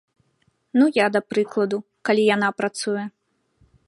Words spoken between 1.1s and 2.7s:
да прыкладу, калі яна